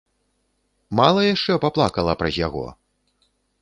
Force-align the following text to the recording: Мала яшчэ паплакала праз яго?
Мала 1.01 1.21
яшчэ 1.27 1.53
паплакала 1.69 2.13
праз 2.25 2.43
яго? 2.49 2.65